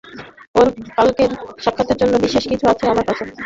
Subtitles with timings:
[0.55, 1.31] ওর কালকের
[1.63, 3.23] সাক্ষাতের জন্য বিশেষ কিছু আছে আমার কাছে।